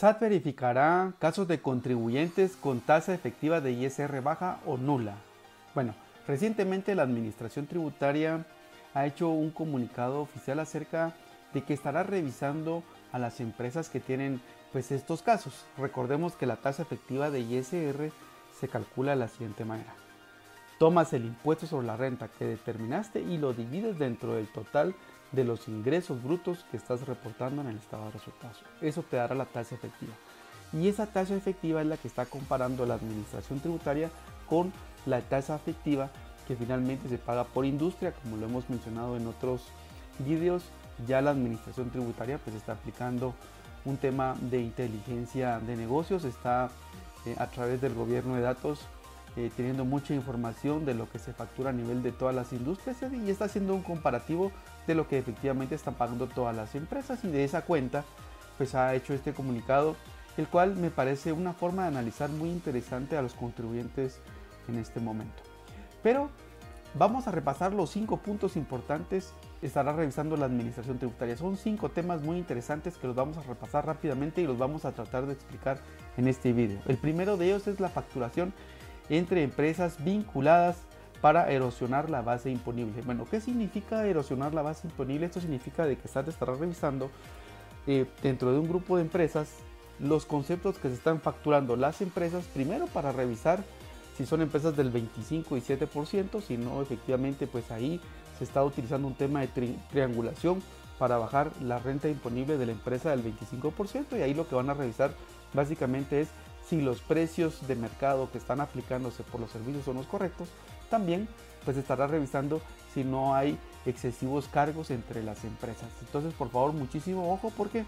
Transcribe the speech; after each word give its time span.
SAT 0.00 0.18
verificará 0.18 1.12
casos 1.18 1.46
de 1.46 1.60
contribuyentes 1.60 2.56
con 2.56 2.80
tasa 2.80 3.12
efectiva 3.12 3.60
de 3.60 3.72
ISR 3.72 4.22
baja 4.22 4.58
o 4.64 4.78
nula. 4.78 5.16
Bueno, 5.74 5.94
recientemente 6.26 6.94
la 6.94 7.02
Administración 7.02 7.66
Tributaria 7.66 8.46
ha 8.94 9.04
hecho 9.04 9.28
un 9.28 9.50
comunicado 9.50 10.22
oficial 10.22 10.58
acerca 10.58 11.12
de 11.52 11.64
que 11.64 11.74
estará 11.74 12.02
revisando 12.02 12.82
a 13.12 13.18
las 13.18 13.40
empresas 13.40 13.90
que 13.90 14.00
tienen 14.00 14.40
pues 14.72 14.90
estos 14.90 15.20
casos. 15.20 15.66
Recordemos 15.76 16.32
que 16.34 16.46
la 16.46 16.56
tasa 16.56 16.80
efectiva 16.80 17.30
de 17.30 17.40
ISR 17.40 18.10
se 18.58 18.68
calcula 18.68 19.10
de 19.10 19.18
la 19.18 19.28
siguiente 19.28 19.66
manera. 19.66 19.92
Tomas 20.78 21.12
el 21.12 21.26
impuesto 21.26 21.66
sobre 21.66 21.88
la 21.88 21.98
renta 21.98 22.28
que 22.38 22.46
determinaste 22.46 23.20
y 23.20 23.36
lo 23.36 23.52
divides 23.52 23.98
dentro 23.98 24.36
del 24.36 24.50
total 24.50 24.94
de 25.32 25.44
los 25.44 25.68
ingresos 25.68 26.22
brutos 26.22 26.64
que 26.70 26.76
estás 26.76 27.06
reportando 27.06 27.62
en 27.62 27.68
el 27.68 27.76
estado 27.76 28.06
de 28.06 28.12
resultados. 28.12 28.58
Eso 28.80 29.02
te 29.02 29.16
dará 29.16 29.34
la 29.34 29.46
tasa 29.46 29.74
efectiva. 29.74 30.12
Y 30.72 30.88
esa 30.88 31.06
tasa 31.06 31.34
efectiva 31.34 31.80
es 31.80 31.86
la 31.86 31.96
que 31.96 32.08
está 32.08 32.26
comparando 32.26 32.86
la 32.86 32.94
administración 32.94 33.60
tributaria 33.60 34.10
con 34.48 34.72
la 35.06 35.20
tasa 35.20 35.56
efectiva 35.56 36.10
que 36.46 36.56
finalmente 36.56 37.08
se 37.08 37.18
paga 37.18 37.44
por 37.44 37.64
industria, 37.64 38.12
como 38.12 38.36
lo 38.36 38.46
hemos 38.46 38.68
mencionado 38.68 39.16
en 39.16 39.26
otros 39.26 39.62
vídeos. 40.18 40.64
Ya 41.06 41.20
la 41.20 41.30
administración 41.30 41.90
tributaria 41.90 42.38
pues 42.38 42.56
está 42.56 42.72
aplicando 42.72 43.34
un 43.84 43.96
tema 43.96 44.36
de 44.40 44.60
inteligencia 44.60 45.60
de 45.60 45.76
negocios, 45.76 46.24
está 46.24 46.70
eh, 47.24 47.34
a 47.38 47.46
través 47.46 47.80
del 47.80 47.94
gobierno 47.94 48.34
de 48.34 48.42
datos 48.42 48.80
eh, 49.36 49.50
teniendo 49.56 49.84
mucha 49.84 50.12
información 50.12 50.84
de 50.84 50.94
lo 50.94 51.08
que 51.08 51.20
se 51.20 51.32
factura 51.32 51.70
a 51.70 51.72
nivel 51.72 52.02
de 52.02 52.10
todas 52.10 52.34
las 52.34 52.52
industrias 52.52 52.96
y 53.12 53.30
está 53.30 53.44
haciendo 53.44 53.74
un 53.74 53.82
comparativo 53.82 54.50
de 54.86 54.94
lo 54.94 55.08
que 55.08 55.18
efectivamente 55.18 55.74
están 55.74 55.94
pagando 55.94 56.26
todas 56.26 56.54
las 56.54 56.74
empresas 56.74 57.24
y 57.24 57.28
de 57.28 57.44
esa 57.44 57.62
cuenta 57.62 58.04
pues 58.58 58.74
ha 58.74 58.94
hecho 58.94 59.14
este 59.14 59.32
comunicado 59.32 59.96
el 60.36 60.48
cual 60.48 60.76
me 60.76 60.90
parece 60.90 61.32
una 61.32 61.52
forma 61.52 61.82
de 61.82 61.88
analizar 61.88 62.30
muy 62.30 62.50
interesante 62.50 63.16
a 63.16 63.22
los 63.22 63.34
contribuyentes 63.34 64.20
en 64.68 64.78
este 64.78 65.00
momento. 65.00 65.42
Pero 66.02 66.30
vamos 66.94 67.26
a 67.26 67.30
repasar 67.30 67.72
los 67.72 67.90
cinco 67.90 68.18
puntos 68.18 68.56
importantes 68.56 69.32
estará 69.62 69.92
revisando 69.92 70.36
la 70.36 70.46
administración 70.46 70.98
tributaria. 70.98 71.36
Son 71.36 71.56
cinco 71.56 71.90
temas 71.90 72.22
muy 72.22 72.38
interesantes 72.38 72.96
que 72.96 73.06
los 73.06 73.16
vamos 73.16 73.36
a 73.36 73.42
repasar 73.42 73.86
rápidamente 73.86 74.40
y 74.40 74.46
los 74.46 74.58
vamos 74.58 74.84
a 74.84 74.92
tratar 74.92 75.26
de 75.26 75.34
explicar 75.34 75.78
en 76.16 76.28
este 76.28 76.52
video. 76.52 76.80
El 76.86 76.96
primero 76.96 77.36
de 77.36 77.46
ellos 77.46 77.66
es 77.66 77.80
la 77.80 77.88
facturación 77.88 78.52
entre 79.08 79.42
empresas 79.42 80.02
vinculadas 80.02 80.78
para 81.20 81.50
erosionar 81.50 82.10
la 82.10 82.22
base 82.22 82.50
imponible. 82.50 83.02
Bueno, 83.02 83.26
¿qué 83.30 83.40
significa 83.40 84.06
erosionar 84.06 84.54
la 84.54 84.62
base 84.62 84.86
imponible? 84.86 85.26
Esto 85.26 85.40
significa 85.40 85.84
de 85.84 85.96
que 85.96 86.08
SAT 86.08 86.28
estará 86.28 86.54
revisando 86.54 87.10
eh, 87.86 88.06
dentro 88.22 88.52
de 88.52 88.58
un 88.58 88.68
grupo 88.68 88.96
de 88.96 89.02
empresas 89.02 89.48
los 89.98 90.24
conceptos 90.24 90.78
que 90.78 90.88
se 90.88 90.94
están 90.94 91.20
facturando 91.20 91.76
las 91.76 92.00
empresas, 92.00 92.44
primero 92.54 92.86
para 92.86 93.12
revisar 93.12 93.62
si 94.16 94.26
son 94.26 94.42
empresas 94.42 94.76
del 94.76 94.90
25 94.90 95.56
y 95.56 95.60
7%, 95.60 96.42
si 96.42 96.56
no, 96.56 96.82
efectivamente, 96.82 97.46
pues 97.46 97.70
ahí 97.70 98.00
se 98.38 98.44
está 98.44 98.64
utilizando 98.64 99.08
un 99.08 99.14
tema 99.14 99.40
de 99.40 99.48
triangulación 99.90 100.62
para 100.98 101.16
bajar 101.16 101.50
la 101.62 101.78
renta 101.78 102.08
imponible 102.08 102.58
de 102.58 102.66
la 102.66 102.72
empresa 102.72 103.10
del 103.10 103.24
25% 103.24 104.18
y 104.18 104.22
ahí 104.22 104.34
lo 104.34 104.46
que 104.46 104.54
van 104.54 104.68
a 104.68 104.74
revisar 104.74 105.12
básicamente 105.54 106.20
es 106.20 106.28
si 106.70 106.80
los 106.80 107.00
precios 107.00 107.66
de 107.66 107.74
mercado 107.74 108.30
que 108.30 108.38
están 108.38 108.60
aplicándose 108.60 109.24
por 109.24 109.40
los 109.40 109.50
servicios 109.50 109.84
son 109.84 109.96
los 109.96 110.06
correctos, 110.06 110.48
también 110.88 111.28
pues 111.64 111.76
estará 111.76 112.06
revisando 112.06 112.62
si 112.94 113.02
no 113.02 113.34
hay 113.34 113.58
excesivos 113.86 114.46
cargos 114.46 114.90
entre 114.92 115.24
las 115.24 115.44
empresas. 115.44 115.88
Entonces, 116.00 116.32
por 116.32 116.48
favor, 116.48 116.72
muchísimo 116.72 117.32
ojo 117.32 117.52
porque 117.56 117.84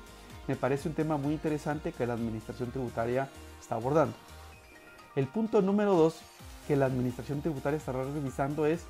me 0.49 0.57
parece 0.57 0.89
un 0.89 0.97
tema 0.97 1.17
muy 1.17 1.35
interesante 1.35 1.93
que 1.93 2.07
la 2.07 2.15
administración 2.15 2.73
tributaria 2.73 3.29
está 3.61 3.77
abordando. 3.77 4.17
El 5.15 5.29
punto 5.29 5.63
número 5.63 5.95
dos 5.95 6.17
que 6.67 6.75
la 6.75 6.87
administración 6.87 7.41
tributaria 7.41 7.77
estará 7.77 8.03
revisando 8.03 8.67
es 8.67 8.83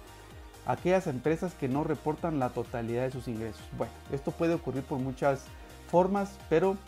aquellas 0.64 1.06
empresas 1.06 1.52
que 1.52 1.68
no 1.68 1.84
reportan 1.84 2.38
la 2.38 2.48
totalidad 2.48 3.02
de 3.02 3.10
sus 3.10 3.28
ingresos. 3.28 3.62
Bueno, 3.76 3.92
esto 4.10 4.30
puede 4.30 4.54
ocurrir 4.54 4.84
por 4.84 4.98
muchas 4.98 5.44
formas, 5.90 6.38
pero 6.48 6.78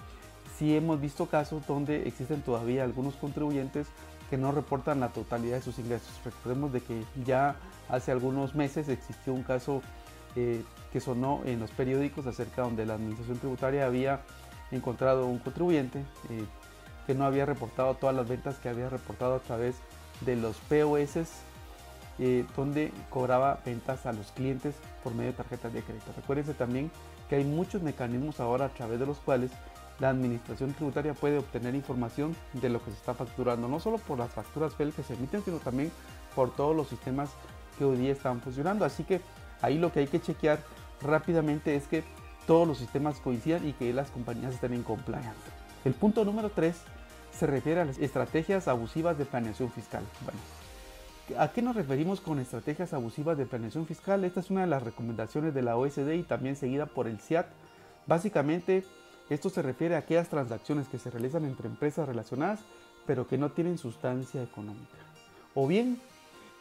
sí 0.58 0.76
hemos 0.76 1.00
visto 1.00 1.26
casos 1.26 1.66
donde 1.66 2.06
existen 2.06 2.42
todavía 2.42 2.84
algunos 2.84 3.14
contribuyentes 3.16 3.88
que 4.30 4.36
no 4.36 4.52
reportan 4.52 5.00
la 5.00 5.08
totalidad 5.08 5.56
de 5.56 5.62
sus 5.62 5.78
ingresos. 5.78 6.10
Recordemos 6.24 6.72
de 6.72 6.80
que 6.80 7.04
ya 7.24 7.56
hace 7.88 8.12
algunos 8.12 8.54
meses 8.54 8.88
existió 8.88 9.32
un 9.32 9.42
caso 9.42 9.82
eh, 10.36 10.62
que 10.92 11.00
sonó 11.00 11.42
en 11.44 11.60
los 11.60 11.70
periódicos 11.70 12.26
acerca 12.26 12.62
donde 12.62 12.86
la 12.86 12.94
administración 12.94 13.38
tributaria 13.38 13.86
había 13.86 14.20
encontrado 14.70 15.26
un 15.26 15.38
contribuyente 15.38 16.00
eh, 16.30 16.44
que 17.06 17.14
no 17.14 17.24
había 17.24 17.46
reportado 17.46 17.94
todas 17.94 18.16
las 18.16 18.28
ventas 18.28 18.56
que 18.58 18.68
había 18.68 18.88
reportado 18.88 19.34
a 19.36 19.40
través 19.40 19.76
de 20.22 20.36
los 20.36 20.56
POS 20.56 21.28
eh, 22.18 22.44
donde 22.56 22.92
cobraba 23.10 23.60
ventas 23.64 24.06
a 24.06 24.12
los 24.12 24.30
clientes 24.32 24.76
por 25.02 25.14
medio 25.14 25.32
de 25.32 25.36
tarjetas 25.36 25.72
de 25.72 25.82
crédito. 25.82 26.12
Recuérdense 26.16 26.54
también 26.54 26.90
que 27.28 27.36
hay 27.36 27.44
muchos 27.44 27.82
mecanismos 27.82 28.38
ahora 28.40 28.66
a 28.66 28.68
través 28.68 29.00
de 29.00 29.06
los 29.06 29.18
cuales 29.18 29.50
la 30.00 30.10
administración 30.10 30.72
tributaria 30.72 31.14
puede 31.14 31.38
obtener 31.38 31.74
información 31.74 32.34
de 32.52 32.68
lo 32.68 32.82
que 32.82 32.90
se 32.90 32.96
está 32.96 33.14
facturando, 33.14 33.68
no 33.68 33.80
solo 33.80 33.98
por 33.98 34.18
las 34.18 34.32
facturas 34.32 34.74
FEL 34.74 34.92
que 34.92 35.02
se 35.02 35.14
emiten, 35.14 35.42
sino 35.44 35.58
también 35.58 35.92
por 36.34 36.54
todos 36.54 36.74
los 36.74 36.88
sistemas 36.88 37.30
que 37.78 37.84
hoy 37.84 37.96
día 37.96 38.12
están 38.12 38.40
funcionando. 38.40 38.84
Así 38.84 39.04
que 39.04 39.20
ahí 39.62 39.78
lo 39.78 39.92
que 39.92 40.00
hay 40.00 40.06
que 40.06 40.20
chequear 40.20 40.58
rápidamente 41.00 41.76
es 41.76 41.86
que 41.86 42.02
todos 42.46 42.66
los 42.66 42.78
sistemas 42.78 43.20
coincidan 43.20 43.66
y 43.66 43.72
que 43.72 43.92
las 43.92 44.10
compañías 44.10 44.54
estén 44.54 44.74
en 44.74 44.82
compliance. 44.82 45.30
El 45.84 45.94
punto 45.94 46.24
número 46.24 46.50
3 46.50 46.74
se 47.32 47.46
refiere 47.46 47.80
a 47.80 47.84
las 47.84 47.98
estrategias 47.98 48.68
abusivas 48.68 49.18
de 49.18 49.24
planeación 49.24 49.70
fiscal. 49.70 50.02
Bueno, 50.24 51.40
¿a 51.42 51.52
qué 51.52 51.62
nos 51.62 51.76
referimos 51.76 52.20
con 52.20 52.38
estrategias 52.38 52.92
abusivas 52.92 53.36
de 53.38 53.46
planeación 53.46 53.86
fiscal? 53.86 54.24
Esta 54.24 54.40
es 54.40 54.50
una 54.50 54.62
de 54.62 54.66
las 54.66 54.82
recomendaciones 54.82 55.54
de 55.54 55.62
la 55.62 55.76
OSD 55.76 56.12
y 56.12 56.22
también 56.22 56.56
seguida 56.56 56.86
por 56.86 57.06
el 57.06 57.18
CIAT. 57.18 57.46
Básicamente, 58.06 58.84
esto 59.30 59.50
se 59.50 59.62
refiere 59.62 59.94
a 59.94 59.98
aquellas 59.98 60.28
transacciones 60.28 60.88
que 60.88 60.98
se 60.98 61.10
realizan 61.10 61.44
entre 61.44 61.68
empresas 61.68 62.06
relacionadas 62.06 62.60
pero 63.06 63.26
que 63.26 63.38
no 63.38 63.50
tienen 63.50 63.78
sustancia 63.78 64.42
económica. 64.42 64.96
O 65.54 65.66
bien 65.66 66.00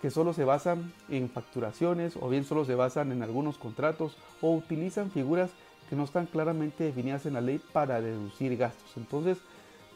que 0.01 0.11
solo 0.11 0.33
se 0.33 0.43
basan 0.43 0.93
en 1.09 1.29
facturaciones 1.29 2.17
o 2.19 2.27
bien 2.27 2.43
solo 2.43 2.65
se 2.65 2.75
basan 2.75 3.11
en 3.11 3.23
algunos 3.23 3.57
contratos 3.57 4.17
o 4.41 4.51
utilizan 4.53 5.11
figuras 5.11 5.51
que 5.89 5.95
no 5.95 6.03
están 6.03 6.25
claramente 6.25 6.83
definidas 6.83 7.25
en 7.25 7.33
la 7.33 7.41
ley 7.41 7.61
para 7.71 8.01
deducir 8.01 8.57
gastos. 8.57 8.97
Entonces, 8.97 9.37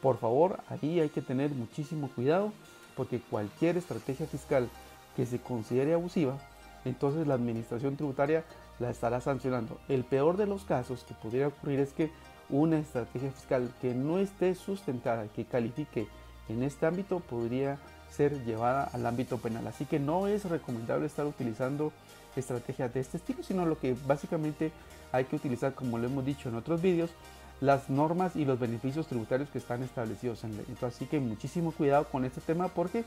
por 0.02 0.18
favor, 0.18 0.60
ahí 0.70 1.00
hay 1.00 1.10
que 1.10 1.22
tener 1.22 1.52
muchísimo 1.52 2.10
cuidado 2.16 2.54
porque 2.96 3.20
cualquier 3.20 3.78
estrategia 3.78 4.26
fiscal 4.28 4.70
que 5.16 5.26
se 5.26 5.40
considere 5.40 5.94
abusiva, 5.94 6.38
entonces 6.86 7.28
la 7.28 7.34
administración 7.34 7.96
tributaria 7.96 8.46
la 8.80 8.90
estará 8.90 9.20
sancionando. 9.22 9.80
El 9.90 10.04
peor 10.04 10.38
de 10.38 10.46
los 10.46 10.64
casos 10.64 11.04
que 11.04 11.16
podría 11.16 11.48
ocurrir 11.48 11.80
es 11.80 11.94
que 11.94 12.12
una 12.50 12.80
estrategia 12.80 13.32
fiscal 13.32 13.72
que 13.82 13.94
no 13.94 14.20
esté 14.20 14.56
sustentada, 14.56 15.28
que 15.28 15.46
califique 15.46 16.08
en 16.50 16.64
este 16.64 16.86
ámbito, 16.86 17.20
podría 17.20 17.78
ser 18.12 18.44
llevada 18.46 18.90
al 18.94 19.06
ámbito 19.06 19.38
penal. 19.38 19.68
Así 19.68 19.86
que 19.86 20.00
no 20.00 20.28
es 20.28 20.46
recomendable 20.46 21.06
estar 21.06 21.26
utilizando 21.26 21.92
estrategias 22.36 22.94
de 22.94 23.00
este 23.02 23.18
estilo, 23.18 23.44
sino 23.44 23.66
lo 23.66 23.80
que 23.80 23.96
básicamente 24.06 24.72
hay 25.12 25.26
que 25.26 25.36
utilizar, 25.36 25.74
como 25.74 25.98
lo 25.98 26.08
hemos 26.08 26.26
dicho 26.26 26.50
en 26.50 26.56
otros 26.56 26.82
vídeos, 26.82 27.12
las 27.60 27.90
normas 27.90 28.36
y 28.36 28.46
los 28.46 28.60
beneficios 28.60 29.08
tributarios 29.08 29.50
que 29.50 29.58
están 29.58 29.84
establecidos 29.84 30.44
en 30.44 30.56
ley. 30.56 30.66
Entonces, 30.70 30.98
así 30.98 31.06
que 31.06 31.20
muchísimo 31.20 31.72
cuidado 31.72 32.08
con 32.10 32.24
este 32.24 32.42
tema 32.42 32.68
porque 32.68 33.04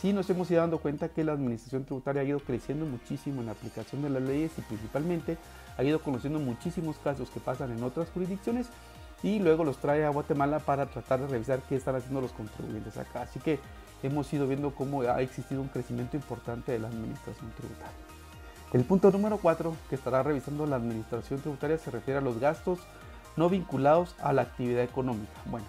sí 0.00 0.12
nos 0.12 0.28
hemos 0.30 0.50
ido 0.50 0.60
dando 0.60 0.78
cuenta 0.78 1.08
que 1.08 1.24
la 1.24 1.32
administración 1.32 1.84
tributaria 1.84 2.22
ha 2.22 2.24
ido 2.24 2.40
creciendo 2.40 2.86
muchísimo 2.86 3.40
en 3.40 3.46
la 3.46 3.52
aplicación 3.52 4.02
de 4.02 4.10
las 4.10 4.22
leyes 4.22 4.52
y 4.58 4.62
principalmente 4.62 5.36
ha 5.76 5.84
ido 5.84 6.00
conociendo 6.00 6.38
muchísimos 6.38 6.96
casos 6.98 7.30
que 7.30 7.40
pasan 7.40 7.72
en 7.72 7.82
otras 7.82 8.08
jurisdicciones 8.10 8.68
y 9.22 9.38
luego 9.38 9.64
los 9.64 9.78
trae 9.78 10.04
a 10.04 10.10
Guatemala 10.10 10.58
para 10.58 10.86
tratar 10.86 11.20
de 11.20 11.28
revisar 11.28 11.60
qué 11.68 11.76
están 11.76 11.96
haciendo 11.96 12.20
los 12.20 12.32
contribuyentes 12.32 12.96
acá. 12.98 13.22
Así 13.22 13.40
que 13.40 13.58
hemos 14.02 14.30
ido 14.32 14.46
viendo 14.46 14.74
cómo 14.74 15.02
ha 15.02 15.22
existido 15.22 15.62
un 15.62 15.68
crecimiento 15.68 16.16
importante 16.16 16.72
de 16.72 16.78
la 16.78 16.88
administración 16.88 17.50
tributaria. 17.56 17.92
El 18.72 18.84
punto 18.84 19.10
número 19.10 19.38
4 19.38 19.74
que 19.88 19.94
estará 19.94 20.22
revisando 20.22 20.66
la 20.66 20.76
administración 20.76 21.40
tributaria 21.40 21.78
se 21.78 21.90
refiere 21.90 22.18
a 22.18 22.22
los 22.22 22.38
gastos 22.38 22.80
no 23.36 23.48
vinculados 23.48 24.14
a 24.20 24.32
la 24.32 24.42
actividad 24.42 24.82
económica. 24.82 25.32
Bueno, 25.46 25.66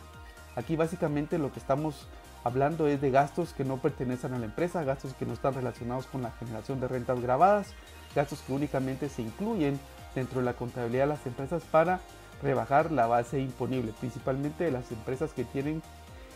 aquí 0.55 0.75
básicamente 0.75 1.37
lo 1.37 1.51
que 1.51 1.59
estamos 1.59 2.07
hablando 2.45 2.87
es 2.87 3.01
de 3.01 3.09
gastos 3.09 3.53
que 3.53 3.65
no 3.65 3.77
pertenecen 3.77 4.33
a 4.33 4.39
la 4.39 4.45
empresa, 4.45 4.83
gastos 4.83 5.15
que 5.15 5.25
no 5.25 5.33
están 5.33 5.55
relacionados 5.55 6.05
con 6.05 6.21
la 6.21 6.31
generación 6.31 6.79
de 6.79 6.87
rentas 6.87 7.19
grabadas, 7.19 7.73
gastos 8.15 8.41
que 8.41 8.53
únicamente 8.53 9.09
se 9.09 9.23
incluyen 9.23 9.79
dentro 10.13 10.39
de 10.39 10.45
la 10.45 10.53
contabilidad 10.53 11.05
de 11.05 11.09
las 11.09 11.25
empresas 11.25 11.63
para 11.63 11.99
rebajar 12.43 12.91
la 12.91 13.07
base 13.07 13.39
imponible, 13.39 13.93
principalmente 13.99 14.63
de 14.63 14.71
las 14.71 14.91
empresas 14.91 15.33
que 15.33 15.43
tienen 15.43 15.81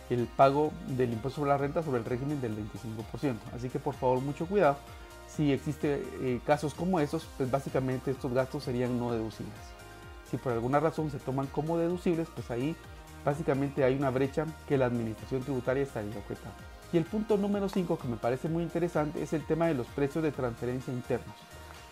el 0.10 0.26
pago 0.26 0.72
del 0.88 1.14
impuesto 1.14 1.42
sobre 1.42 1.52
la 1.52 1.58
renta 1.60 1.84
sobre 1.84 2.00
el 2.00 2.06
régimen 2.06 2.42
del 2.42 2.58
25%. 2.58 3.38
Así 3.56 3.70
que 3.70 3.78
por 3.78 3.94
favor 3.94 4.20
mucho 4.20 4.48
cuidado. 4.48 4.78
Si 5.28 5.54
existen 5.54 6.02
eh, 6.22 6.42
casos 6.44 6.74
como 6.74 7.00
esos, 7.00 7.28
pues 7.38 7.52
básicamente 7.52 8.10
estos 8.10 8.34
gastos 8.34 8.64
serían 8.64 8.98
no 8.98 9.12
deducibles. 9.12 9.54
Si 10.32 10.38
por 10.38 10.54
alguna 10.54 10.80
razón 10.80 11.12
se 11.12 11.20
toman 11.20 11.46
como 11.46 11.78
deducibles, 11.78 12.28
pues 12.34 12.50
ahí 12.50 12.76
básicamente 13.24 13.84
hay 13.84 13.96
una 13.96 14.10
brecha 14.10 14.46
que 14.68 14.78
la 14.78 14.86
administración 14.86 15.42
tributaria 15.42 15.84
estaría 15.84 16.18
objetando. 16.18 16.58
Y 16.92 16.98
el 16.98 17.06
punto 17.06 17.38
número 17.38 17.70
5 17.70 18.00
que 18.00 18.08
me 18.08 18.18
parece 18.18 18.50
muy 18.50 18.64
interesante 18.64 19.22
es 19.22 19.34
el 19.34 19.46
tema 19.46 19.68
de 19.68 19.76
los 19.76 19.88
precios 19.88 20.24
de 20.24 20.32
transferencia 20.32 20.94
internos. 20.94 21.36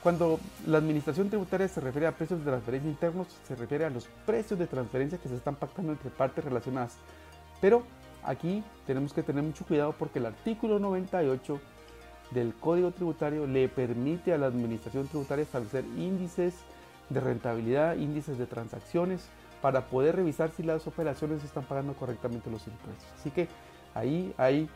Cuando 0.02 0.40
la 0.66 0.78
administración 0.78 1.30
tributaria 1.30 1.68
se 1.68 1.82
refiere 1.82 2.08
a 2.08 2.12
precios 2.12 2.40
de 2.40 2.46
transferencia 2.46 2.90
internos, 2.90 3.28
se 3.48 3.56
refiere 3.56 3.86
a 3.86 3.90
los 3.90 4.08
precios 4.26 4.58
de 4.58 4.68
transferencia 4.68 5.18
que 5.18 5.30
se 5.30 5.36
están 5.36 5.56
pactando 5.56 5.92
entre 5.92 6.10
partes 6.10 6.44
relacionadas. 6.44 6.96
Pero 7.62 7.84
aquí 8.24 8.64
tenemos 8.86 9.14
que 9.14 9.24
tener 9.24 9.44
mucho 9.44 9.66
cuidado 9.66 9.94
porque 9.98 10.20
el 10.20 10.28
artículo 10.28 10.80
98 10.80 11.60
del 12.32 12.54
Código 12.56 12.92
Tributario 12.92 13.48
le 13.48 13.70
permite 13.70 14.34
a 14.34 14.38
la 14.38 14.48
administración 14.48 15.08
tributaria 15.08 15.44
establecer 15.44 15.86
índices 15.98 16.56
de 17.10 17.20
rentabilidad, 17.20 17.96
índices 17.96 18.38
de 18.38 18.46
transacciones, 18.46 19.28
para 19.62 19.88
poder 19.88 20.16
revisar 20.16 20.52
si 20.52 20.64
las 20.64 20.86
operaciones 20.88 21.44
están 21.44 21.64
pagando 21.64 21.94
correctamente 21.94 22.50
los 22.50 22.66
impuestos. 22.68 23.08
Así 23.20 23.32
que 23.32 23.48
ahí 23.94 24.34
hay 24.38 24.70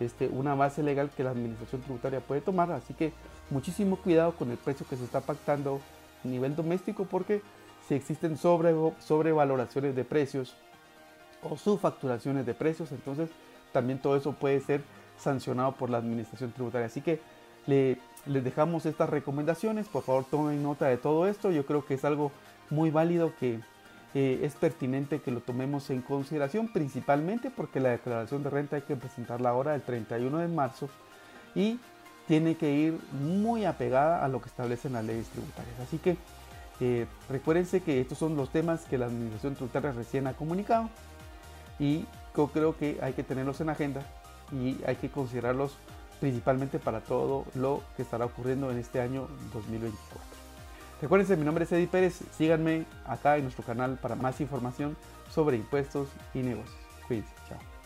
este, 0.00 0.28
una 0.28 0.54
base 0.54 0.82
legal 0.82 1.10
que 1.16 1.24
la 1.24 1.30
administración 1.30 1.80
tributaria 1.82 2.20
puede 2.20 2.40
tomar, 2.40 2.70
así 2.70 2.94
que 2.94 3.12
muchísimo 3.50 3.96
cuidado 3.96 4.32
con 4.32 4.50
el 4.50 4.56
precio 4.56 4.86
que 4.88 4.96
se 4.96 5.04
está 5.04 5.20
pactando 5.20 5.80
a 6.24 6.28
nivel 6.28 6.54
doméstico 6.54 7.04
porque 7.04 7.42
si 7.88 7.94
existen 7.94 8.36
sobre, 8.36 8.74
sobrevaloraciones 9.00 9.96
de 9.96 10.04
precios 10.04 10.54
o 11.42 11.56
subfacturaciones 11.56 12.46
de 12.46 12.54
precios, 12.54 12.92
entonces 12.92 13.30
también 13.72 13.98
todo 13.98 14.16
eso 14.16 14.32
puede 14.32 14.60
ser 14.60 14.82
sancionado 15.18 15.72
por 15.72 15.90
la 15.90 15.98
administración 15.98 16.52
tributaria. 16.52 16.86
Así 16.86 17.00
que 17.00 17.20
le, 17.66 17.98
les 18.26 18.44
dejamos 18.44 18.86
estas 18.86 19.08
recomendaciones, 19.10 19.88
por 19.88 20.02
favor 20.02 20.24
tomen 20.30 20.62
nota 20.62 20.86
de 20.86 20.96
todo 20.96 21.26
esto, 21.26 21.50
yo 21.50 21.66
creo 21.66 21.84
que 21.84 21.94
es 21.94 22.04
algo 22.04 22.30
muy 22.70 22.90
válido 22.90 23.32
que 23.40 23.60
es 24.14 24.54
pertinente 24.54 25.20
que 25.20 25.30
lo 25.30 25.40
tomemos 25.40 25.90
en 25.90 26.02
consideración, 26.02 26.68
principalmente 26.68 27.50
porque 27.50 27.80
la 27.80 27.90
declaración 27.90 28.42
de 28.42 28.50
renta 28.50 28.76
hay 28.76 28.82
que 28.82 28.96
presentarla 28.96 29.50
ahora 29.50 29.74
el 29.74 29.82
31 29.82 30.38
de 30.38 30.48
marzo 30.48 30.88
y 31.54 31.78
tiene 32.26 32.56
que 32.56 32.70
ir 32.70 32.98
muy 33.12 33.64
apegada 33.64 34.24
a 34.24 34.28
lo 34.28 34.40
que 34.40 34.48
establecen 34.48 34.92
las 34.92 35.04
leyes 35.04 35.28
tributarias. 35.28 35.78
Así 35.80 35.98
que 35.98 36.16
eh, 36.80 37.06
recuérdense 37.28 37.80
que 37.80 38.00
estos 38.00 38.18
son 38.18 38.36
los 38.36 38.50
temas 38.50 38.84
que 38.84 38.98
la 38.98 39.06
Administración 39.06 39.54
Tributaria 39.54 39.92
recién 39.92 40.26
ha 40.26 40.34
comunicado 40.34 40.88
y 41.78 42.04
yo 42.36 42.46
creo 42.48 42.76
que 42.76 42.98
hay 43.02 43.14
que 43.14 43.24
tenerlos 43.24 43.60
en 43.60 43.70
agenda 43.70 44.02
y 44.52 44.76
hay 44.86 44.96
que 44.96 45.10
considerarlos 45.10 45.76
principalmente 46.20 46.78
para 46.78 47.00
todo 47.00 47.44
lo 47.54 47.82
que 47.96 48.02
estará 48.02 48.26
ocurriendo 48.26 48.70
en 48.70 48.78
este 48.78 49.00
año 49.00 49.26
2024. 49.52 50.37
Recuerden, 51.00 51.38
mi 51.38 51.44
nombre 51.44 51.64
es 51.64 51.72
Eddie 51.72 51.86
Pérez. 51.86 52.20
Síganme 52.36 52.84
acá 53.06 53.36
en 53.36 53.44
nuestro 53.44 53.64
canal 53.64 53.98
para 54.02 54.16
más 54.16 54.40
información 54.40 54.96
sobre 55.30 55.56
impuestos 55.56 56.08
y 56.34 56.38
negocios. 56.38 56.76
Cuídense. 57.06 57.32
Chao. 57.48 57.77